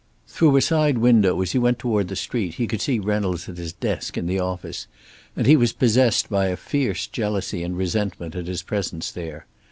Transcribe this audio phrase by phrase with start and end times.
[0.27, 3.57] Through a side window as he went toward the street he could see Reynolds at
[3.57, 4.87] his desk in the office,
[5.35, 9.45] and he was possessed by a fierce jealousy and resentment at his presence there.